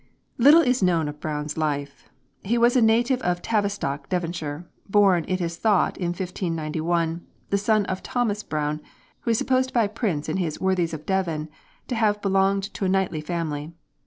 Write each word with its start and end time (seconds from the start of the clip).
Little 0.39 0.63
is 0.63 0.81
known 0.81 1.07
of 1.07 1.19
Browne's 1.19 1.57
life. 1.59 2.09
He 2.43 2.57
was 2.57 2.75
a 2.75 2.81
native 2.81 3.21
of 3.21 3.43
Tavistock, 3.43 4.09
Devonshire; 4.09 4.67
born, 4.89 5.25
it 5.27 5.39
is 5.39 5.57
thought, 5.57 5.95
in 5.95 6.07
1591, 6.07 7.23
the 7.51 7.57
son 7.59 7.85
of 7.85 8.01
Thomas 8.01 8.41
Browne, 8.41 8.81
who 9.19 9.29
is 9.29 9.37
supposed 9.37 9.71
by 9.73 9.85
Prince 9.85 10.27
in 10.27 10.37
his 10.37 10.59
'Worthies 10.59 10.95
of 10.95 11.05
Devon' 11.05 11.49
to 11.87 11.93
have 11.93 12.19
belonged 12.19 12.63
to 12.73 12.85
a 12.85 12.89
knightly 12.89 13.21
family. 13.21 13.73